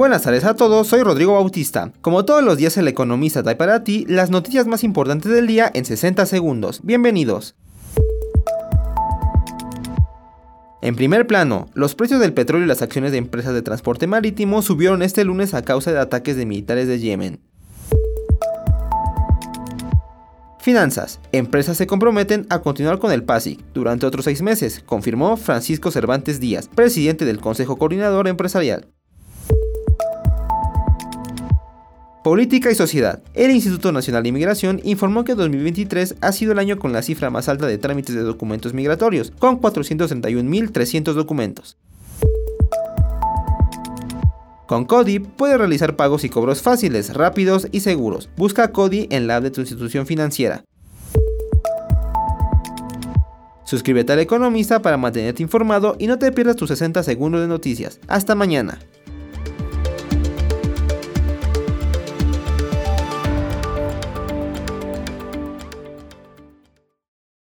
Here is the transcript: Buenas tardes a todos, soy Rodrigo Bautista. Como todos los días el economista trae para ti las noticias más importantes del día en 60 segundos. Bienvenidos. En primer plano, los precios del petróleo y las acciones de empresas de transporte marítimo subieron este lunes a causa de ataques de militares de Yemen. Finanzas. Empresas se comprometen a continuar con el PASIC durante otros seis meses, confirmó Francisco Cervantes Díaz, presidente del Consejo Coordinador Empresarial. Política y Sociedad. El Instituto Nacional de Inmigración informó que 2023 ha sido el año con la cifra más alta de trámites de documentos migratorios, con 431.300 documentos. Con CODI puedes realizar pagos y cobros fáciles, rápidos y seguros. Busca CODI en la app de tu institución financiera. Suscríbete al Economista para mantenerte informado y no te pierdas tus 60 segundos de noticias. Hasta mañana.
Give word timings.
Buenas 0.00 0.22
tardes 0.22 0.44
a 0.44 0.54
todos, 0.54 0.86
soy 0.86 1.02
Rodrigo 1.02 1.34
Bautista. 1.34 1.92
Como 2.00 2.24
todos 2.24 2.42
los 2.42 2.56
días 2.56 2.74
el 2.78 2.88
economista 2.88 3.42
trae 3.42 3.54
para 3.54 3.84
ti 3.84 4.06
las 4.08 4.30
noticias 4.30 4.66
más 4.66 4.82
importantes 4.82 5.30
del 5.30 5.46
día 5.46 5.70
en 5.74 5.84
60 5.84 6.24
segundos. 6.24 6.80
Bienvenidos. 6.82 7.54
En 10.80 10.96
primer 10.96 11.26
plano, 11.26 11.68
los 11.74 11.94
precios 11.94 12.18
del 12.18 12.32
petróleo 12.32 12.64
y 12.64 12.68
las 12.68 12.80
acciones 12.80 13.12
de 13.12 13.18
empresas 13.18 13.52
de 13.52 13.60
transporte 13.60 14.06
marítimo 14.06 14.62
subieron 14.62 15.02
este 15.02 15.22
lunes 15.22 15.52
a 15.52 15.60
causa 15.60 15.92
de 15.92 15.98
ataques 15.98 16.34
de 16.34 16.46
militares 16.46 16.88
de 16.88 16.98
Yemen. 16.98 17.40
Finanzas. 20.60 21.20
Empresas 21.32 21.76
se 21.76 21.86
comprometen 21.86 22.46
a 22.48 22.60
continuar 22.60 23.00
con 23.00 23.12
el 23.12 23.22
PASIC 23.22 23.62
durante 23.74 24.06
otros 24.06 24.24
seis 24.24 24.40
meses, 24.40 24.80
confirmó 24.80 25.36
Francisco 25.36 25.90
Cervantes 25.90 26.40
Díaz, 26.40 26.70
presidente 26.74 27.26
del 27.26 27.42
Consejo 27.42 27.76
Coordinador 27.76 28.28
Empresarial. 28.28 28.88
Política 32.22 32.70
y 32.70 32.74
Sociedad. 32.74 33.22
El 33.32 33.50
Instituto 33.50 33.92
Nacional 33.92 34.22
de 34.22 34.28
Inmigración 34.28 34.78
informó 34.84 35.24
que 35.24 35.34
2023 35.34 36.16
ha 36.20 36.32
sido 36.32 36.52
el 36.52 36.58
año 36.58 36.78
con 36.78 36.92
la 36.92 37.00
cifra 37.00 37.30
más 37.30 37.48
alta 37.48 37.66
de 37.66 37.78
trámites 37.78 38.14
de 38.14 38.20
documentos 38.20 38.74
migratorios, 38.74 39.32
con 39.38 39.58
431.300 39.58 41.14
documentos. 41.14 41.78
Con 44.66 44.84
CODI 44.84 45.20
puedes 45.20 45.56
realizar 45.56 45.96
pagos 45.96 46.22
y 46.24 46.28
cobros 46.28 46.60
fáciles, 46.60 47.14
rápidos 47.14 47.68
y 47.72 47.80
seguros. 47.80 48.28
Busca 48.36 48.70
CODI 48.70 49.08
en 49.10 49.26
la 49.26 49.36
app 49.36 49.44
de 49.44 49.50
tu 49.50 49.62
institución 49.62 50.06
financiera. 50.06 50.62
Suscríbete 53.64 54.12
al 54.12 54.20
Economista 54.20 54.82
para 54.82 54.98
mantenerte 54.98 55.42
informado 55.42 55.96
y 55.98 56.06
no 56.06 56.18
te 56.18 56.30
pierdas 56.32 56.56
tus 56.56 56.68
60 56.68 57.02
segundos 57.02 57.40
de 57.40 57.48
noticias. 57.48 57.98
Hasta 58.08 58.34
mañana. 58.34 58.78